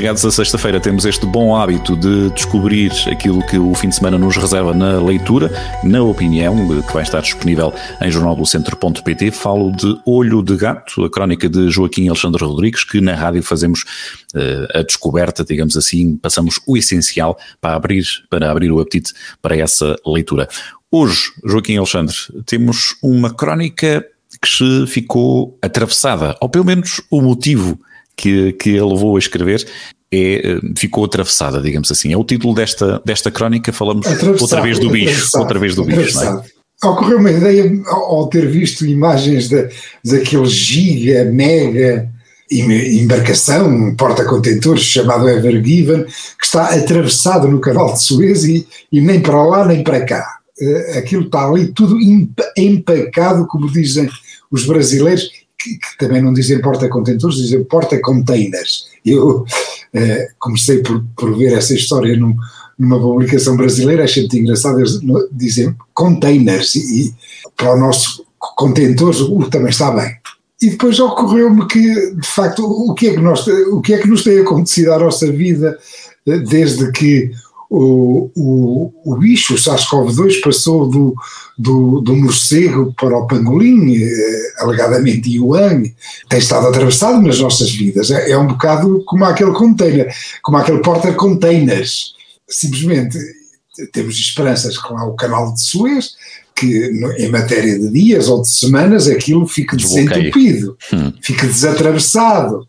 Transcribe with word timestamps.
Chegados 0.00 0.24
a 0.24 0.30
sexta-feira, 0.30 0.80
temos 0.80 1.04
este 1.04 1.26
bom 1.26 1.54
hábito 1.54 1.94
de 1.94 2.30
descobrir 2.30 2.90
aquilo 3.06 3.46
que 3.46 3.58
o 3.58 3.74
fim 3.74 3.90
de 3.90 3.96
semana 3.96 4.16
nos 4.16 4.34
reserva 4.34 4.72
na 4.72 4.98
leitura, 4.98 5.52
na 5.84 6.02
opinião, 6.02 6.56
que 6.80 6.94
vai 6.94 7.02
estar 7.02 7.20
disponível 7.20 7.70
em 8.00 8.10
jornaldocentro.pt. 8.10 9.30
Falo 9.30 9.70
de 9.70 9.94
Olho 10.06 10.42
de 10.42 10.56
Gato, 10.56 11.04
a 11.04 11.10
crónica 11.10 11.50
de 11.50 11.68
Joaquim 11.68 12.08
Alexandre 12.08 12.42
Rodrigues, 12.42 12.82
que 12.82 12.98
na 12.98 13.14
rádio 13.14 13.42
fazemos 13.42 13.82
uh, 14.34 14.78
a 14.78 14.82
descoberta, 14.82 15.44
digamos 15.44 15.76
assim, 15.76 16.16
passamos 16.16 16.58
o 16.66 16.78
essencial 16.78 17.38
para 17.60 17.74
abrir, 17.76 18.06
para 18.30 18.50
abrir 18.50 18.72
o 18.72 18.80
apetite 18.80 19.12
para 19.42 19.54
essa 19.54 19.96
leitura. 20.06 20.48
Hoje, 20.90 21.30
Joaquim 21.44 21.76
Alexandre, 21.76 22.16
temos 22.46 22.96
uma 23.02 23.34
crónica 23.34 24.02
que 24.40 24.48
se 24.48 24.86
ficou 24.86 25.58
atravessada, 25.60 26.38
ou 26.40 26.48
pelo 26.48 26.64
menos 26.64 27.02
o 27.10 27.20
motivo 27.20 27.78
que, 28.20 28.52
que 28.52 28.78
a 28.78 28.84
levou 28.84 29.16
a 29.16 29.18
escrever 29.18 29.66
é, 30.12 30.58
ficou 30.76 31.04
atravessada, 31.04 31.60
digamos 31.60 31.90
assim. 31.90 32.12
É 32.12 32.16
o 32.16 32.24
título 32.24 32.54
desta, 32.54 33.00
desta 33.04 33.30
crónica, 33.30 33.72
falamos 33.72 34.06
outra 34.40 34.60
vez 34.60 34.78
do 34.78 34.90
bicho. 34.90 35.38
Outra 35.38 35.58
vez 35.58 35.74
do 35.74 35.84
bicho, 35.84 36.16
não 36.16 36.40
é? 36.40 36.44
Ocorreu 36.82 37.18
uma 37.18 37.30
ideia 37.30 37.70
ao 37.86 38.26
ter 38.28 38.48
visto 38.48 38.86
imagens 38.86 39.48
de, 39.48 39.68
daquele 40.02 40.46
giga, 40.46 41.24
mega 41.24 42.10
embarcação, 42.50 43.94
porta-contentores 43.94 44.82
chamado 44.82 45.28
Ever 45.28 45.62
Given, 45.64 46.04
que 46.04 46.44
está 46.44 46.74
atravessado 46.74 47.46
no 47.46 47.60
canal 47.60 47.92
de 47.92 48.02
Suez 48.02 48.44
e, 48.44 48.66
e 48.90 49.00
nem 49.00 49.20
para 49.20 49.42
lá 49.42 49.64
nem 49.64 49.84
para 49.84 50.04
cá. 50.04 50.26
Eh, 50.60 50.98
aquilo 50.98 51.26
está 51.26 51.46
ali 51.46 51.68
tudo 51.68 51.96
empacado, 52.56 53.46
como 53.46 53.70
dizem 53.70 54.08
os 54.50 54.66
brasileiros, 54.66 55.30
que, 55.56 55.78
que 55.78 55.98
também 55.98 56.20
não 56.20 56.32
dizem 56.32 56.60
porta-contentores, 56.60 57.36
dizem 57.36 57.62
porta-containers. 57.62 58.86
Eu 59.06 59.44
eh, 59.92 60.28
comecei 60.38 60.82
por, 60.82 61.04
por 61.16 61.36
ver 61.36 61.52
essa 61.52 61.74
história 61.74 62.16
num, 62.16 62.36
numa 62.78 62.98
publicação 62.98 63.56
brasileira, 63.56 64.04
achei 64.04 64.22
muito 64.22 64.36
engraçado, 64.36 64.78
eles 64.78 65.00
dizem 65.32 65.74
containers, 65.92 66.74
e, 66.74 67.06
e 67.06 67.14
para 67.56 67.74
o 67.74 67.78
nosso 67.78 68.24
contentores 68.38 69.20
o 69.20 69.50
também 69.50 69.70
está 69.70 69.90
bem. 69.90 70.16
E 70.62 70.70
depois 70.70 70.98
ocorreu-me 71.00 71.66
que, 71.66 72.14
de 72.14 72.26
facto, 72.26 72.64
o 72.64 72.94
que, 72.94 73.08
é 73.08 73.14
que 73.14 73.20
nós, 73.20 73.46
o 73.46 73.80
que 73.80 73.94
é 73.94 73.98
que 73.98 74.08
nos 74.08 74.22
tem 74.22 74.40
acontecido 74.40 74.92
à 74.92 74.98
nossa 74.98 75.30
vida 75.30 75.78
eh, 76.26 76.38
desde 76.38 76.90
que 76.92 77.30
o, 77.70 78.32
o, 78.34 78.92
o 79.04 79.16
bicho, 79.16 79.54
o 79.54 79.56
SARS-CoV-2, 79.56 80.40
passou 80.42 80.88
do, 80.88 81.14
do, 81.56 82.00
do, 82.00 82.16
morcego 82.16 82.92
para 82.94 83.16
o 83.16 83.28
pangolim, 83.28 83.96
eh, 83.96 84.52
alegadamente 84.58 85.30
Yuan, 85.30 85.84
tem 86.28 86.38
estado 86.40 86.66
atravessado 86.66 87.22
nas 87.22 87.38
nossas 87.38 87.70
vidas. 87.70 88.10
É, 88.10 88.32
é 88.32 88.38
um 88.38 88.48
bocado 88.48 89.04
como 89.06 89.24
aquele 89.24 89.52
container, 89.52 90.12
como 90.42 90.58
aquele 90.58 90.80
porta-containers. 90.80 92.14
Simplesmente 92.48 93.16
temos 93.92 94.18
esperanças 94.18 94.76
com 94.76 94.94
o 94.94 95.14
canal 95.14 95.54
de 95.54 95.62
Suez, 95.62 96.16
que 96.56 96.90
em 97.18 97.30
matéria 97.30 97.78
de 97.78 97.88
dias 97.88 98.28
ou 98.28 98.42
de 98.42 98.50
semanas 98.50 99.06
aquilo 99.06 99.46
fica 99.46 99.76
desentupido, 99.76 100.76
hum. 100.92 101.12
fica 101.22 101.46
desatravessado. 101.46 102.66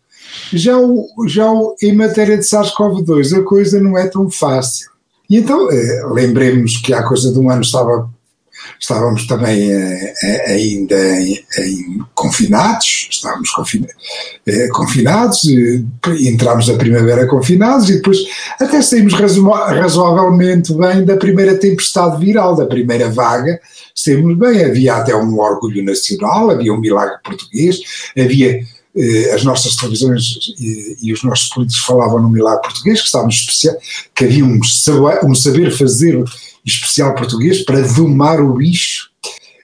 Já, 0.53 0.77
o, 0.77 1.07
já 1.27 1.51
o, 1.51 1.75
em 1.81 1.95
matéria 1.95 2.37
de 2.37 2.43
SARS-CoV-2 2.43 3.39
a 3.39 3.43
coisa 3.43 3.79
não 3.79 3.97
é 3.97 4.07
tão 4.07 4.29
fácil. 4.29 4.91
E 5.31 5.37
então, 5.37 5.71
eh, 5.71 6.01
lembremos 6.11 6.75
que 6.75 6.93
há 6.93 7.03
coisa 7.03 7.31
de 7.31 7.39
um 7.39 7.49
ano 7.49 7.61
estava, 7.61 8.09
estávamos 8.77 9.25
também 9.27 9.71
eh, 9.71 10.13
eh, 10.23 10.51
ainda 10.51 11.19
em, 11.21 11.41
em 11.59 11.99
confinados, 12.13 13.07
estávamos 13.09 13.49
confina, 13.51 13.87
confinados, 14.73 15.43
entramos 16.19 16.67
na 16.67 16.73
primavera 16.73 17.25
confinados 17.27 17.89
e 17.89 17.93
depois 17.93 18.17
até 18.59 18.81
saímos 18.81 19.13
razoavelmente 19.13 20.73
bem 20.73 21.05
da 21.05 21.15
primeira 21.15 21.57
tempestade 21.57 22.19
viral, 22.19 22.53
da 22.53 22.65
primeira 22.65 23.09
vaga, 23.09 23.57
saímos 23.95 24.37
bem, 24.37 24.65
havia 24.65 24.95
até 24.95 25.15
um 25.15 25.39
orgulho 25.39 25.81
nacional, 25.81 26.51
havia 26.51 26.73
um 26.73 26.79
milagre 26.81 27.19
português, 27.23 27.79
havia 28.17 28.59
as 29.33 29.43
nossas 29.43 29.75
televisões 29.75 30.37
e, 30.59 30.97
e, 31.01 31.13
os 31.13 31.23
nossos 31.23 31.47
políticos 31.49 31.85
falavam 31.85 32.21
no 32.21 32.29
milagre 32.29 32.61
português, 32.61 32.99
que 32.99 33.05
estávamos 33.05 33.35
especial, 33.35 33.75
que 34.13 34.25
havia 34.25 34.43
um 34.43 34.61
saber, 34.63 35.25
um 35.25 35.33
saber 35.33 35.71
fazer 35.71 36.21
especial 36.65 37.15
português 37.15 37.63
para 37.63 37.81
domar 37.81 38.41
o 38.41 38.55
bicho. 38.55 39.09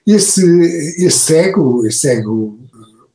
Esse, 0.06 0.42
esse 1.04 1.36
ego, 1.36 1.86
esse 1.86 2.08
ego 2.08 2.58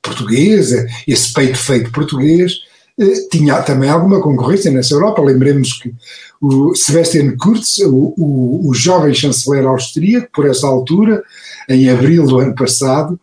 português, 0.02 0.72
esse 1.08 1.34
peito 1.34 1.58
feito 1.58 1.92
português, 1.92 2.60
eh, 3.00 3.28
tinha 3.32 3.62
também 3.64 3.90
alguma 3.90 4.22
concorrência 4.22 4.70
nessa 4.70 4.94
Europa. 4.94 5.22
Lembremos 5.22 5.74
que 5.74 5.94
o 6.40 6.76
Sebastian 6.76 7.36
Kurz, 7.38 7.80
o, 7.80 8.14
o, 8.16 8.70
o 8.70 8.74
jovem 8.74 9.14
chanceler 9.14 9.66
austríaco, 9.66 10.30
por 10.32 10.46
essa 10.46 10.68
altura, 10.68 11.24
em 11.68 11.90
abril 11.90 12.28
do 12.28 12.40
ano 12.40 12.54
passado, 12.54 13.20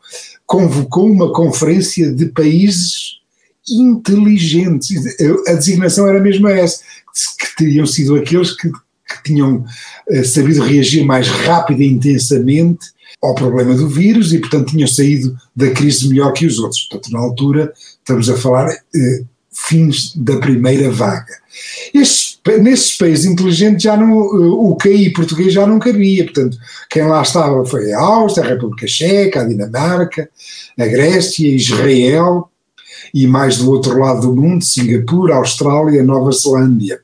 convocou 0.50 1.08
uma 1.08 1.32
conferência 1.32 2.12
de 2.12 2.26
países 2.26 3.20
inteligentes. 3.68 5.00
A 5.46 5.52
designação 5.52 6.08
era 6.08 6.18
mesmo 6.18 6.48
essa, 6.48 6.80
que 7.38 7.56
teriam 7.56 7.86
sido 7.86 8.16
aqueles 8.16 8.56
que, 8.56 8.68
que 8.68 9.22
tinham 9.24 9.64
uh, 10.08 10.24
sabido 10.24 10.64
reagir 10.64 11.04
mais 11.04 11.28
rápido 11.28 11.82
e 11.82 11.86
intensamente 11.86 12.86
ao 13.22 13.32
problema 13.36 13.76
do 13.76 13.88
vírus 13.88 14.32
e, 14.32 14.40
portanto, 14.40 14.72
tinham 14.72 14.88
saído 14.88 15.36
da 15.54 15.70
crise 15.70 16.08
melhor 16.08 16.32
que 16.32 16.46
os 16.46 16.58
outros. 16.58 16.80
Portanto, 16.82 17.12
na 17.12 17.20
altura, 17.20 17.72
estamos 18.00 18.28
a 18.28 18.36
falar 18.36 18.70
uh, 18.70 19.28
fins 19.52 20.16
da 20.16 20.36
primeira 20.38 20.90
vaga. 20.90 21.32
Estes 21.94 22.29
nesses 22.60 22.96
países 22.96 23.26
inteligentes 23.26 23.82
já 23.82 23.96
não, 23.96 24.18
o 24.18 24.76
QI 24.76 25.12
português 25.12 25.52
já 25.52 25.66
não 25.66 25.78
cabia, 25.78 26.24
portanto, 26.24 26.56
quem 26.88 27.06
lá 27.06 27.22
estava 27.22 27.64
foi 27.64 27.92
a 27.92 28.00
Áustria, 28.00 28.46
a 28.46 28.48
República 28.50 28.86
Checa, 28.86 29.40
a 29.40 29.44
Dinamarca, 29.44 30.28
a 30.78 30.86
Grécia, 30.86 31.54
Israel 31.54 32.48
e 33.12 33.26
mais 33.26 33.58
do 33.58 33.70
outro 33.70 33.98
lado 33.98 34.22
do 34.22 34.36
mundo, 34.36 34.64
Singapura, 34.64 35.36
Austrália, 35.36 36.02
Nova 36.02 36.30
Zelândia. 36.32 37.00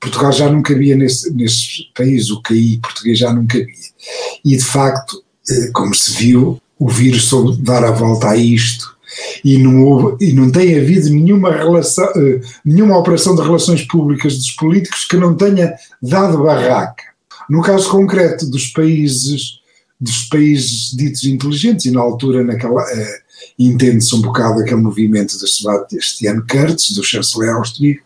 Portugal 0.00 0.32
já 0.32 0.50
não 0.50 0.62
cabia 0.62 0.96
nesse, 0.96 1.32
nesses 1.32 1.90
países, 1.94 2.30
o 2.30 2.42
QI 2.42 2.78
português 2.78 3.18
já 3.18 3.32
não 3.32 3.46
cabia. 3.46 3.72
E 4.44 4.56
de 4.56 4.64
facto, 4.64 5.22
eh, 5.48 5.70
como 5.72 5.94
se 5.94 6.12
viu, 6.12 6.60
o 6.78 6.88
vírus 6.88 7.24
soube 7.24 7.62
dar 7.62 7.84
a 7.84 7.92
volta 7.92 8.30
a 8.30 8.36
isto 8.36 8.91
e 9.44 9.58
não, 9.58 9.84
houve, 9.84 10.24
e 10.24 10.32
não 10.32 10.50
tem 10.50 10.78
havido 10.78 11.10
nenhuma, 11.10 11.52
relação, 11.52 12.04
eh, 12.16 12.40
nenhuma 12.64 12.98
operação 12.98 13.34
de 13.34 13.42
relações 13.42 13.82
públicas 13.86 14.36
dos 14.36 14.50
políticos 14.52 15.04
que 15.04 15.16
não 15.16 15.34
tenha 15.34 15.74
dado 16.00 16.42
barraca. 16.42 17.04
No 17.48 17.62
caso 17.62 17.90
concreto 17.90 18.46
dos 18.46 18.68
países, 18.68 19.60
dos 20.00 20.24
países 20.24 20.90
ditos 20.96 21.24
inteligentes, 21.24 21.86
e 21.86 21.90
na 21.90 22.00
altura 22.00 22.44
naquela, 22.44 22.82
eh, 22.92 23.20
entende-se 23.58 24.14
um 24.14 24.20
bocado 24.20 24.60
aquele 24.60 24.80
movimento 24.80 25.38
de 25.38 25.48
Sebastian 25.48 26.42
Kurz, 26.48 26.90
do 26.92 27.02
chanceler 27.02 27.50
austríaco, 27.50 28.02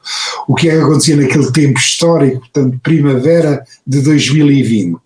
o 0.48 0.54
que 0.54 0.68
é 0.68 0.76
que 0.76 0.82
acontecia 0.82 1.16
naquele 1.16 1.52
tempo 1.52 1.78
histórico, 1.78 2.40
portanto, 2.40 2.80
primavera 2.82 3.64
de 3.86 4.00
2020. 4.00 4.98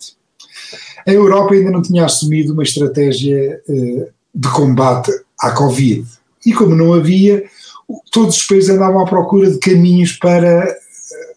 A 1.06 1.12
Europa 1.12 1.54
ainda 1.54 1.70
não 1.70 1.82
tinha 1.82 2.04
assumido 2.04 2.52
uma 2.52 2.62
estratégia 2.62 3.60
eh, 3.68 4.08
de 4.34 4.48
combate 4.48 5.10
à 5.40 5.50
Covid. 5.52 6.04
E 6.44 6.52
como 6.52 6.74
não 6.74 6.92
havia, 6.92 7.44
todos 8.10 8.36
os 8.36 8.42
países 8.44 8.70
andavam 8.70 9.00
à 9.00 9.06
procura 9.06 9.50
de 9.50 9.58
caminhos 9.58 10.12
para 10.12 10.64
eh, 10.64 10.78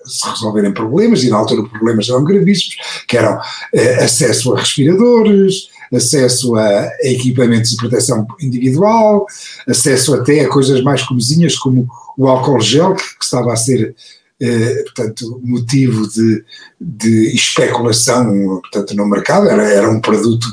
se 0.06 0.30
resolverem 0.30 0.74
problemas, 0.74 1.24
e 1.24 1.30
na 1.30 1.38
altura 1.38 1.68
problemas 1.68 2.10
eram 2.10 2.24
gravíssimos, 2.24 2.76
que 3.08 3.18
eram 3.18 3.40
eh, 3.74 4.04
acesso 4.04 4.54
a 4.54 4.60
respiradores, 4.60 5.70
acesso 5.94 6.56
a 6.56 6.90
equipamentos 7.02 7.72
de 7.72 7.78
proteção 7.78 8.26
individual, 8.40 9.26
acesso 9.68 10.16
até 10.16 10.42
a 10.42 10.50
coisas 10.50 10.82
mais 10.82 11.04
comezinhas 11.04 11.56
como 11.56 11.88
o 12.18 12.28
álcool 12.28 12.62
gel, 12.62 12.96
que, 12.96 13.04
que 13.04 13.24
estava 13.24 13.54
a 13.54 13.58
ser, 13.58 13.96
eh, 14.40 14.84
portanto, 14.84 15.42
motivo 15.44 16.08
de, 16.08 16.44
de 16.80 17.36
especulação, 17.36 18.62
portanto, 18.62 18.96
no 18.96 19.06
mercado, 19.06 19.50
era, 19.50 19.64
era 19.64 19.90
um 19.90 20.00
produto 20.00 20.48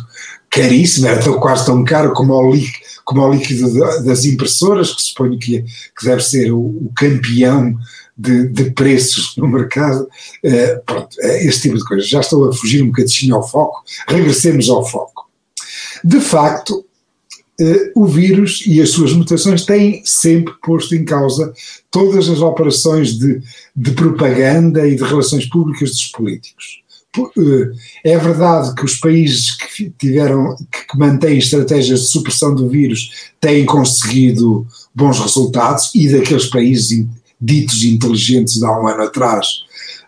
caríssimo, 0.51 1.07
era 1.07 1.23
tão, 1.23 1.39
quase 1.39 1.65
tão 1.65 1.85
caro 1.85 2.13
como 2.13 2.35
o, 2.35 2.55
como 3.11 3.27
o 3.27 3.33
líquido 3.33 3.75
das 4.05 4.25
impressoras, 4.25 4.95
que 4.95 5.03
suponho 5.03 5.37
que, 5.37 5.63
que 5.99 6.05
deve 6.05 6.23
ser 6.23 6.53
o, 6.53 6.61
o 6.61 6.93
campeão 6.95 7.77
de, 8.17 8.47
de, 8.47 8.71
preços 8.71 9.35
no 9.37 9.49
mercado, 9.49 10.03
uh, 10.05 10.85
pronto, 10.87 11.17
uh, 11.19 11.27
esse 11.41 11.63
tipo 11.63 11.77
de 11.77 11.85
coisas. 11.85 12.09
Já 12.09 12.21
estou 12.21 12.49
a 12.49 12.53
fugir 12.53 12.85
um 12.85 12.87
bocadinho 12.87 13.35
ao 13.35 13.43
foco, 13.43 13.83
regressemos 14.07 14.71
ao 14.71 14.87
foco. 14.87 15.29
De 16.05 16.21
facto, 16.21 16.87
uh, 17.61 17.91
o 17.97 18.07
vírus 18.07 18.63
e 18.65 18.81
as 18.81 18.91
suas 18.91 19.13
mutações 19.13 19.67
têm 19.67 20.03
sempre 20.05 20.55
posto 20.63 20.95
em 20.95 21.05
causa 21.05 21.53
todas 21.91 22.29
as 22.29 22.41
operações 22.41 23.19
de, 23.19 23.43
de 23.75 23.91
propaganda 23.91 24.87
e 24.87 24.95
de 24.95 25.03
relações 25.03 25.47
públicas 25.47 25.91
dos 25.91 26.07
políticos. 26.07 26.81
Uh, 27.19 27.73
é 28.05 28.17
verdade 28.17 28.73
que 28.75 28.85
os 28.85 28.95
países 28.95 29.57
que 29.57 29.91
tiveram, 29.99 30.55
que 30.71 30.97
mantêm 30.97 31.39
estratégias 31.39 32.03
de 32.03 32.09
supressão 32.09 32.55
do 32.55 32.69
vírus 32.69 33.31
têm 33.41 33.67
conseguido 33.67 34.65
bons 34.95 35.19
resultados 35.19 35.91
e 35.95 36.09
daqueles 36.09 36.47
países 36.47 37.05
ditos 37.41 37.83
inteligentes 37.83 38.55
de 38.55 38.65
há 38.65 38.79
um 38.79 38.87
ano 38.87 39.03
atrás, 39.03 39.47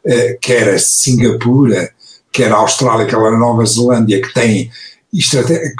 uh, 0.06 0.38
quer 0.40 0.68
a 0.68 0.78
Singapura, 0.78 1.90
quer 2.30 2.52
a 2.52 2.56
Austrália, 2.56 3.06
quer 3.06 3.16
a 3.16 3.36
Nova 3.36 3.66
Zelândia, 3.66 4.22
que 4.22 4.32
têm 4.32 4.66
que 4.66 4.72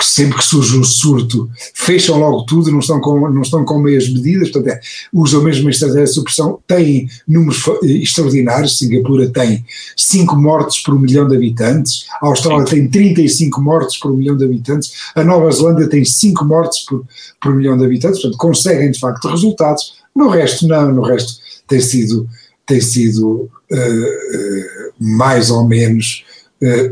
sempre 0.02 0.36
que 0.36 0.44
surge 0.44 0.76
um 0.76 0.84
surto, 0.84 1.48
fecham 1.72 2.18
logo 2.18 2.42
tudo, 2.42 2.70
não 2.70 2.80
estão 2.80 3.00
com, 3.00 3.30
não 3.30 3.40
estão 3.40 3.64
com 3.64 3.78
meias 3.78 4.06
medidas, 4.06 4.50
portanto, 4.50 4.74
é, 4.74 4.80
usam 5.10 5.42
mesmo 5.42 5.68
a 5.68 5.70
estratégia 5.70 6.04
de 6.04 6.12
supressão, 6.12 6.58
têm 6.66 7.08
números 7.26 7.64
extraordinários, 7.82 8.76
Singapura 8.76 9.30
tem 9.30 9.64
5 9.96 10.36
mortes 10.36 10.82
por 10.82 10.94
um 10.94 10.98
milhão 10.98 11.26
de 11.26 11.34
habitantes, 11.34 12.04
a 12.20 12.26
Austrália 12.26 12.66
tem 12.66 12.86
35 12.86 13.62
mortes 13.62 13.98
por 13.98 14.12
um 14.12 14.16
milhão 14.16 14.36
de 14.36 14.44
habitantes, 14.44 14.92
a 15.14 15.24
Nova 15.24 15.50
Zelândia 15.50 15.88
tem 15.88 16.04
5 16.04 16.44
mortes 16.44 16.84
por, 16.84 17.02
por 17.40 17.52
um 17.52 17.56
milhão 17.56 17.78
de 17.78 17.86
habitantes, 17.86 18.20
portanto, 18.20 18.38
conseguem 18.38 18.90
de 18.90 19.00
facto 19.00 19.28
resultados, 19.28 19.94
no 20.14 20.28
resto 20.28 20.68
não, 20.68 20.92
no 20.92 21.02
resto 21.02 21.40
tem 21.66 21.80
sido, 21.80 22.28
tem 22.66 22.82
sido 22.82 23.28
uh, 23.30 23.74
uh, 23.74 24.92
mais 24.98 25.50
ou 25.50 25.66
menos 25.66 26.22
eh, 26.26 26.41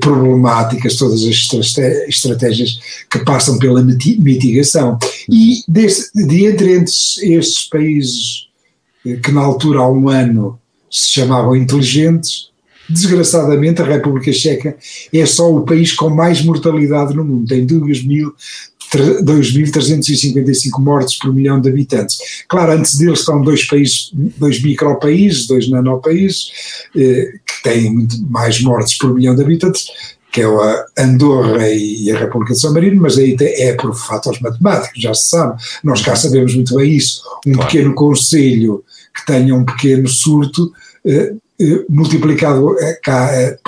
problemáticas, 0.01 0.97
todas 0.97 1.23
as 1.23 2.09
estratégias 2.09 2.81
que 3.11 3.21
passam 3.21 3.59
pela 3.59 3.83
mitigação. 3.83 4.99
E 5.29 5.63
desse, 5.69 6.11
de 6.15 6.47
entre 6.47 6.73
estes 6.73 7.69
países 7.69 8.49
eh, 9.07 9.17
que 9.17 9.31
na 9.31 9.43
altura 9.43 9.81
há 9.81 9.91
um 9.91 10.09
ano 10.09 10.59
se 10.91 11.13
chamavam 11.13 11.55
inteligentes, 11.55 12.51
desgraçadamente 12.89 13.81
a 13.81 13.85
República 13.85 14.33
Checa 14.33 14.77
é 15.13 15.27
só 15.27 15.55
o 15.55 15.63
país 15.63 15.93
com 15.93 16.11
mais 16.11 16.43
mortalidade 16.43 17.15
no 17.15 17.25
mundo, 17.25 17.47
tem 17.47 17.65
2 17.65 18.05
mil 18.05 18.35
2.355 18.99 20.79
mortes 20.81 21.19
por 21.19 21.33
milhão 21.33 21.61
de 21.61 21.69
habitantes. 21.69 22.45
Claro, 22.49 22.73
antes 22.73 22.97
deles 22.97 23.21
estão 23.21 23.43
dois 23.43 23.65
países, 23.65 24.11
dois 24.13 24.63
micropaíses, 24.63 25.47
dois 25.47 25.69
nanopaíses, 25.69 26.51
eh, 26.97 27.33
que 27.47 27.63
têm 27.63 27.93
muito 27.93 28.21
mais 28.29 28.61
mortes 28.61 28.99
por 28.99 29.15
milhão 29.15 29.37
de 29.37 29.43
habitantes, 29.43 29.87
que 30.33 30.41
é 30.41 30.45
a 30.45 30.87
Andorra 30.99 31.69
e 31.69 32.11
a 32.11 32.19
República 32.19 32.55
de 32.55 32.61
São 32.61 32.73
Marino, 32.73 33.01
mas 33.01 33.19
aí 33.19 33.37
é 33.41 33.75
por 33.75 33.95
fatores 33.95 34.41
matemáticos, 34.41 35.01
já 35.01 35.13
se 35.13 35.29
sabe, 35.29 35.61
nós 35.83 36.03
cá 36.03 36.15
sabemos 36.15 36.55
muito 36.55 36.75
bem 36.77 36.97
isso. 36.97 37.23
Um 37.47 37.53
claro. 37.53 37.69
pequeno 37.69 37.95
conselho 37.95 38.85
que 39.15 39.27
tenha 39.27 39.55
um 39.55 39.65
pequeno 39.65 40.09
surto, 40.09 40.73
eh, 41.05 41.35
eh, 41.61 41.85
multiplicado 41.91 42.75
eh, 42.81 42.99
cá, 43.03 43.31
eh, 43.35 43.59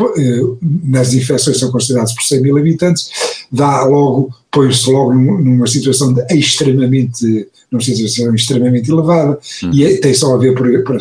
nas 0.83 1.13
infecções 1.13 1.59
são 1.59 1.71
considerados 1.71 2.15
por 2.15 2.23
100 2.23 2.41
mil 2.41 2.57
habitantes, 2.57 3.11
dá 3.53 3.85
logo, 3.85 4.35
põe-se 4.51 4.91
logo 4.91 5.13
numa 5.13 5.67
situação 5.67 6.15
de 6.15 6.25
extremamente, 6.35 7.49
numa 7.71 7.83
situação 7.83 8.35
extremamente 8.35 8.91
elevada, 8.91 9.39
hum. 9.63 9.71
e 9.73 9.85
é, 9.85 9.97
tem 9.99 10.15
só 10.15 10.35
a 10.35 10.39
ver 10.39 10.55
por, 10.55 10.67
por, 10.83 10.99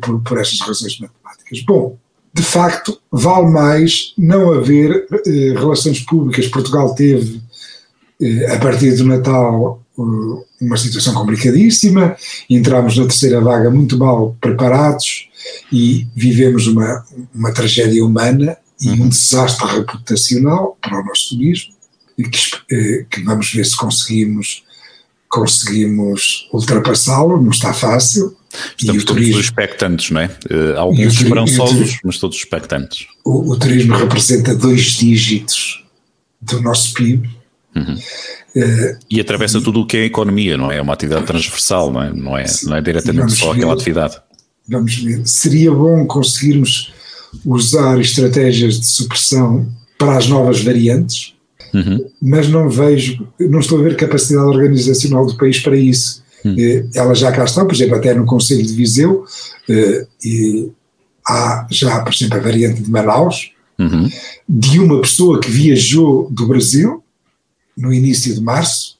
por, 0.00 0.20
por 0.22 0.38
estas 0.38 0.60
razões 0.60 0.98
matemáticas. 0.98 1.62
Bom, 1.64 1.96
de 2.34 2.42
facto, 2.42 2.98
vale 3.10 3.50
mais 3.50 4.12
não 4.16 4.52
haver 4.52 5.06
eh, 5.26 5.52
relações 5.56 6.00
públicas. 6.00 6.46
Portugal 6.46 6.94
teve, 6.94 7.40
eh, 8.20 8.52
a 8.52 8.58
partir 8.58 8.92
do 8.92 9.04
Natal, 9.04 9.82
uh, 9.96 10.44
uma 10.60 10.76
situação 10.76 11.12
complicadíssima, 11.12 12.16
entramos 12.48 12.96
na 12.96 13.04
terceira 13.04 13.40
vaga 13.40 13.68
muito 13.68 13.98
mal 13.98 14.36
preparados 14.40 15.28
e 15.72 16.06
vivemos 16.14 16.68
uma, 16.68 17.04
uma 17.34 17.52
tragédia 17.52 18.04
humana 18.04 18.56
e 18.80 18.90
um 18.90 19.02
uhum. 19.02 19.08
desastre 19.08 19.66
reputacional 19.66 20.78
para 20.80 21.00
o 21.00 21.04
nosso 21.04 21.30
turismo, 21.30 21.74
que, 22.16 22.74
eh, 22.74 23.06
que 23.10 23.22
vamos 23.22 23.52
ver 23.52 23.64
se 23.64 23.76
conseguimos, 23.76 24.62
conseguimos 25.28 26.48
ultrapassá-lo, 26.52 27.40
não 27.40 27.50
está 27.50 27.72
fácil. 27.72 28.36
Estamos 28.76 29.04
todos 29.04 29.22
turismo, 29.22 29.40
expectantes, 29.40 30.10
não 30.10 30.20
é? 30.20 30.26
Uh, 30.50 30.76
alguns 30.76 31.14
esperançosos, 31.14 31.98
mas 32.04 32.18
todos 32.18 32.36
expectantes. 32.36 33.06
O, 33.24 33.52
o, 33.52 33.58
turismo 33.58 33.94
representa 33.94 34.56
dois 34.56 34.82
dígitos 34.82 35.84
do 36.40 36.60
nosso 36.60 36.92
PIB. 36.94 37.30
Uhum. 37.76 37.94
Uh, 37.94 38.98
e 39.08 39.20
atravessa 39.20 39.58
e, 39.58 39.62
tudo 39.62 39.82
o 39.82 39.86
que 39.86 39.96
é 39.98 40.00
a 40.00 40.06
economia, 40.06 40.56
não 40.56 40.72
é? 40.72 40.78
É 40.78 40.82
uma 40.82 40.94
atividade 40.94 41.26
transversal, 41.26 41.92
não 41.92 42.02
é? 42.02 42.12
Não 42.12 42.36
é, 42.36 42.44
não 42.64 42.76
é 42.76 42.80
diretamente 42.82 43.32
só 43.32 43.52
ver, 43.52 43.58
aquela 43.58 43.74
atividade. 43.74 44.20
Vamos 44.68 44.96
ver. 44.96 45.24
Seria 45.26 45.70
bom 45.70 46.04
conseguirmos 46.06 46.92
usar 47.44 48.00
estratégias 48.00 48.80
de 48.80 48.86
supressão 48.86 49.66
para 49.98 50.16
as 50.16 50.28
novas 50.28 50.62
variantes, 50.62 51.34
uhum. 51.74 52.04
mas 52.20 52.48
não 52.48 52.68
vejo, 52.68 53.26
não 53.38 53.60
estou 53.60 53.78
a 53.78 53.82
ver 53.82 53.96
capacidade 53.96 54.46
organizacional 54.46 55.26
do 55.26 55.36
país 55.36 55.60
para 55.60 55.76
isso. 55.76 56.22
Uhum. 56.44 56.88
Elas 56.94 57.18
já 57.18 57.30
cá 57.30 57.44
estão, 57.44 57.66
por 57.66 57.74
exemplo, 57.74 57.96
até 57.96 58.14
no 58.14 58.24
Conselho 58.24 58.66
de 58.66 58.72
Viseu, 58.72 59.24
eh, 59.68 60.06
e 60.24 60.70
há 61.26 61.66
já, 61.70 62.00
por 62.00 62.12
exemplo, 62.12 62.38
a 62.38 62.40
variante 62.40 62.82
de 62.82 62.90
Manaus, 62.90 63.52
uhum. 63.78 64.08
de 64.48 64.78
uma 64.78 65.00
pessoa 65.00 65.38
que 65.38 65.50
viajou 65.50 66.28
do 66.30 66.46
Brasil 66.46 67.02
no 67.76 67.92
início 67.92 68.34
de 68.34 68.40
março. 68.40 68.98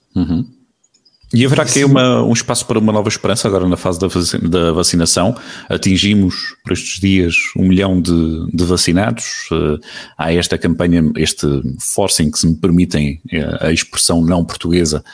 E 1.32 1.47
haverá 1.47 1.62
aqui 1.62 1.85
uma, 1.85 2.25
um 2.25 2.32
espaço 2.32 2.67
para 2.67 2.79
uma 2.79 2.93
nova 2.93 3.09
esperança 3.09 3.47
agora 3.47 3.69
na 3.69 3.77
fase 3.77 4.00
da, 4.00 4.09
da 4.49 4.73
vacinação? 4.73 5.37
Atingimos 5.69 6.56
por 6.65 6.73
estes 6.73 7.00
dias 7.00 7.37
um 7.56 7.69
milhão 7.69 8.00
de, 8.00 8.50
de 8.53 8.65
vacinados. 8.65 9.49
Uh, 9.53 9.79
há 10.19 10.32
esta 10.32 10.59
campanha, 10.59 11.05
este 11.17 11.47
forcing, 11.79 12.32
que 12.32 12.38
se 12.38 12.49
me 12.49 12.56
permitem 12.56 13.21
uh, 13.32 13.67
a 13.67 13.73
expressão 13.73 14.21
não 14.21 14.44
portuguesa, 14.44 15.05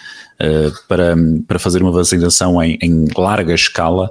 uh, 0.40 0.72
para, 0.88 1.14
para 1.46 1.58
fazer 1.58 1.82
uma 1.82 1.92
vacinação 1.92 2.62
em, 2.62 2.78
em 2.80 3.08
larga 3.14 3.52
escala. 3.52 4.10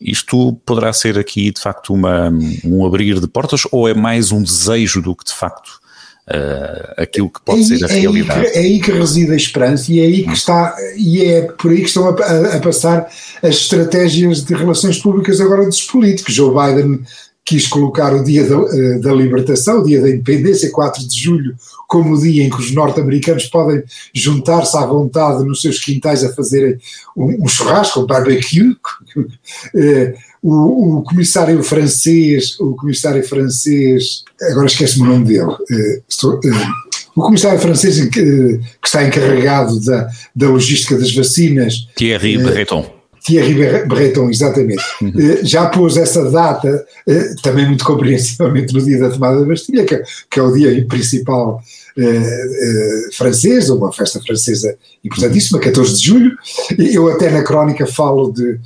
Isto 0.00 0.54
poderá 0.64 0.90
ser 0.90 1.18
aqui 1.18 1.50
de 1.50 1.60
facto 1.60 1.92
uma, 1.92 2.32
um 2.64 2.86
abrir 2.86 3.20
de 3.20 3.28
portas 3.28 3.64
ou 3.70 3.86
é 3.86 3.92
mais 3.92 4.32
um 4.32 4.42
desejo 4.42 5.02
do 5.02 5.14
que 5.14 5.26
de 5.26 5.34
facto 5.34 5.81
uh, 6.28 6.94
aquilo 6.96 7.30
que 7.30 7.40
pode 7.44 7.60
é, 7.60 7.64
ser 7.78 7.84
a 7.84 7.88
é 7.88 8.00
realidade. 8.00 8.46
Aí 8.46 8.52
que, 8.52 8.58
é 8.58 8.60
aí 8.60 8.80
que 8.80 8.92
reside 8.92 9.32
a 9.32 9.36
esperança 9.36 9.92
e 9.92 10.00
é 10.00 10.04
aí 10.04 10.24
que 10.24 10.32
está, 10.32 10.76
e 10.96 11.24
é 11.24 11.42
por 11.42 11.70
aí 11.70 11.78
que 11.78 11.88
estão 11.88 12.08
a, 12.08 12.10
a, 12.10 12.56
a 12.56 12.60
passar 12.60 13.08
as 13.42 13.54
estratégias 13.56 14.44
de 14.44 14.54
relações 14.54 14.98
públicas 14.98 15.40
agora 15.40 15.64
dos 15.64 15.82
políticos. 15.82 16.34
Joe 16.34 16.50
Biden 16.50 17.00
quis 17.44 17.66
colocar 17.66 18.14
o 18.14 18.22
dia 18.22 18.44
da, 18.48 18.56
eh, 18.56 18.98
da, 19.00 19.12
libertação, 19.12 19.80
o 19.80 19.84
dia 19.84 20.00
da 20.00 20.08
independência, 20.08 20.70
4 20.70 21.06
de 21.06 21.20
julho, 21.20 21.56
como 21.88 22.14
o 22.14 22.20
dia 22.20 22.44
em 22.44 22.50
que 22.50 22.60
os 22.60 22.72
norte-americanos 22.72 23.46
podem 23.46 23.82
juntar-se 24.14 24.76
à 24.76 24.86
vontade 24.86 25.44
nos 25.44 25.60
seus 25.60 25.78
quintais 25.80 26.22
a 26.24 26.32
fazerem 26.32 26.78
um, 27.16 27.44
um 27.44 27.48
churrasco, 27.48 28.00
um 28.00 28.06
barbecue. 28.06 28.76
Eh, 30.44 30.48
o, 30.48 30.98
o, 30.98 31.02
comissário 31.02 31.62
francês, 31.62 32.58
o 32.60 32.74
comissário 32.74 33.22
francês, 33.22 34.24
agora 34.50 34.66
esquece-me 34.66 35.06
o 35.06 35.10
nome 35.10 35.26
dele, 35.26 35.52
eh, 35.70 36.02
estou, 36.08 36.40
o 37.14 37.22
comissário 37.22 37.60
francês 37.60 38.00
que, 38.06 38.08
que, 38.08 38.60
está 38.84 39.04
encarregado 39.04 39.80
da, 39.84 40.08
da 40.34 40.48
logística 40.48 40.96
das 40.96 41.14
vacinas. 41.14 41.86
Thierry 41.94 42.38
Breton 42.38 43.02
Thierry 43.24 43.86
Breton, 43.86 44.30
exatamente, 44.30 44.82
uhum. 45.00 45.12
Eh, 45.16 45.44
já 45.44 45.66
pôs 45.66 45.96
essa 45.96 46.28
data, 46.30 46.84
eh, 47.08 47.34
também 47.42 47.66
muito 47.66 47.84
compreensivelmente 47.84 48.74
no 48.74 48.82
dia 48.82 48.98
da 48.98 49.10
tomada 49.10 49.38
da 49.38 49.46
Bastilha, 49.46 49.84
que, 49.84 49.94
é, 49.94 50.02
que 50.30 50.40
é 50.40 50.42
o 50.42 50.52
dia 50.52 50.84
principal 50.86 51.62
eh, 51.96 52.02
eh, 52.04 53.08
francês, 53.12 53.68
uma 53.70 53.92
festa 53.92 54.20
francesa 54.20 54.76
importantíssima, 55.04 55.58
14 55.58 55.96
de 55.96 56.06
julho. 56.06 56.36
Eu 56.78 57.08
até 57.08 57.30
na 57.30 57.42
crónica 57.42 57.86
falo 57.86 58.32
de, 58.32 58.58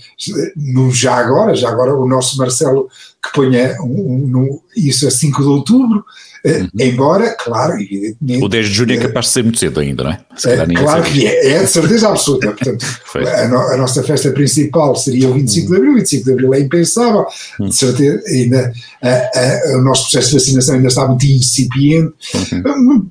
no 0.57 0.91
já 0.93 1.15
agora, 1.15 1.55
já 1.55 1.69
agora 1.69 1.95
o 1.95 2.07
nosso 2.07 2.39
Marcelo 2.39 2.89
que 3.27 3.33
ponha 3.33 3.77
um, 3.81 4.37
um, 4.37 4.61
isso 4.77 5.07
a 5.07 5.11
5 5.11 5.43
de 5.43 5.49
outubro, 5.49 6.05
Uhum. 6.47 6.69
Embora, 6.79 7.35
claro, 7.37 7.75
evidentemente. 7.75 8.45
O 8.45 8.49
10 8.49 8.69
de 8.69 8.73
julho 8.73 8.93
é 8.93 8.99
capaz 8.99 9.27
de 9.27 9.33
ser 9.33 9.43
muito 9.43 9.59
cedo 9.59 9.81
ainda, 9.81 10.05
não 10.05 10.11
é? 10.13 10.21
é 10.45 10.75
claro 10.77 11.03
que 11.03 11.27
é, 11.27 11.53
é 11.55 11.59
de 11.65 11.67
certeza 11.67 12.09
absoluta. 12.09 12.53
Portanto, 12.53 12.87
a, 13.17 13.49
no, 13.49 13.59
a, 13.59 13.77
nossa 13.77 14.01
festa 14.05 14.31
principal 14.31 14.95
seria 14.95 15.29
o 15.29 15.35
25 15.35 15.69
de 15.69 15.77
abril, 15.77 15.93
o 15.93 15.97
25 15.97 16.25
de 16.25 16.33
abril 16.33 16.55
é 16.55 16.61
impensável, 16.61 17.27
uhum. 17.59 17.69
de 17.69 17.75
certeza, 17.75 18.23
ainda, 18.29 18.73
a, 19.03 19.09
a, 19.09 19.79
o 19.79 19.83
nosso 19.83 20.03
processo 20.05 20.29
de 20.29 20.35
vacinação 20.35 20.75
ainda 20.77 20.89
está 20.89 21.09
muito 21.09 21.27
incipiente. 21.27 22.15
Uhum. 22.55 23.11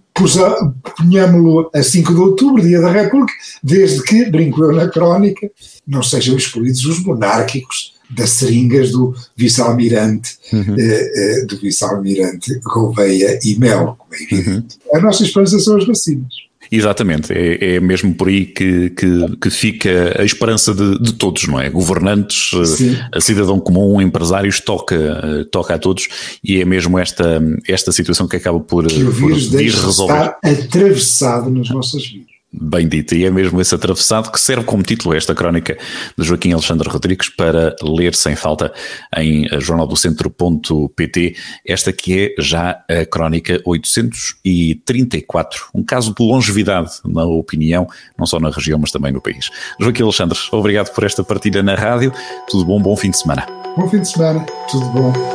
Ponhámo-lo 0.98 1.70
a 1.76 1.84
5 1.84 2.14
de 2.14 2.20
outubro, 2.22 2.64
dia 2.64 2.80
da 2.80 2.90
República, 2.90 3.34
desde 3.62 4.02
que, 4.02 4.30
brinco 4.30 4.64
eu 4.64 4.72
na 4.72 4.88
crónica, 4.88 5.52
não 5.86 6.02
sejam 6.02 6.38
excluídos 6.38 6.86
os 6.86 7.04
monárquicos 7.04 7.95
das 8.10 8.32
seringas 8.32 8.92
do 8.92 9.14
vice-almirante, 9.36 10.38
uhum. 10.54 10.76
eh, 10.78 11.12
eh, 11.16 11.46
do 11.46 11.58
vice-almirante 11.58 12.60
Gouveia 12.64 13.40
e 13.44 13.58
Mel, 13.58 13.96
como 13.98 14.14
é 14.14 14.24
evidente. 14.24 14.50
Uhum. 14.50 14.98
A 14.98 15.02
nossa 15.02 15.24
esperança 15.24 15.60
são 15.60 15.78
as 15.78 15.86
vacinas. 15.86 16.46
Exatamente, 16.72 17.32
é, 17.32 17.76
é, 17.76 17.80
mesmo 17.80 18.14
por 18.16 18.28
aí 18.28 18.46
que, 18.46 18.90
que, 18.90 19.38
que 19.40 19.50
fica 19.50 20.20
a 20.20 20.26
esperança 20.26 20.74
de, 20.74 21.00
de, 21.00 21.14
todos, 21.14 21.48
não 21.48 21.60
é? 21.60 21.70
Governantes, 21.70 22.52
Sim. 22.70 22.98
a 23.14 23.22
cidadão 23.22 23.60
comum, 23.60 24.02
empresários, 24.02 24.60
toca, 24.60 25.48
toca 25.52 25.76
a 25.76 25.78
todos 25.78 26.08
e 26.44 26.60
é 26.60 26.66
mesmo 26.66 26.98
esta, 26.98 27.40
esta 27.68 27.92
situação 27.92 28.28
que 28.28 28.38
acaba 28.38 28.60
por, 28.60 28.88
que 28.88 29.04
o 29.04 29.12
vírus 29.12 29.48
por 29.48 29.58
vir 29.58 29.72
resolver. 29.72 30.14
estar 30.14 30.38
atravessado 30.44 31.52
nas 31.52 31.70
nossas 31.70 32.06
vidas. 32.08 32.35
Bem 32.62 32.88
dito, 32.88 33.16
e 33.16 33.26
é 33.26 33.30
mesmo 33.30 33.60
esse 33.60 33.76
atravessado 33.76 34.32
que 34.32 34.40
serve 34.40 34.64
como 34.64 34.82
título 34.82 35.14
esta 35.14 35.36
crónica 35.36 35.78
de 36.18 36.24
Joaquim 36.24 36.54
Alexandre 36.54 36.90
Rodrigues 36.90 37.30
para 37.30 37.76
ler 37.84 38.16
sem 38.16 38.36
falta 38.36 38.72
em 39.18 39.48
jornaldocentro.pt, 39.60 41.36
esta 41.68 41.92
que 41.92 42.34
é 42.38 42.42
já 42.42 42.82
a 42.90 43.06
crónica 43.06 43.62
834, 43.66 45.68
um 45.74 45.84
caso 45.84 46.16
de 46.16 46.24
longevidade, 46.24 46.92
na 47.04 47.26
opinião, 47.26 47.88
não 48.18 48.26
só 48.26 48.40
na 48.40 48.50
região, 48.50 48.80
mas 48.80 48.92
também 48.92 49.12
no 49.12 49.22
país. 49.22 49.50
Joaquim 49.80 50.04
Alexandre, 50.04 50.40
obrigado 50.52 50.94
por 50.94 51.04
esta 51.04 51.24
partilha 51.24 51.62
na 51.62 51.76
rádio, 51.76 52.14
tudo 52.50 52.64
bom, 52.64 52.82
bom 52.82 52.96
fim 52.96 53.10
de 53.10 53.18
semana. 53.18 53.46
Bom 53.76 53.90
fim 53.90 54.00
de 54.00 54.08
semana, 54.08 54.46
tudo 54.72 54.86
bom. 54.92 55.35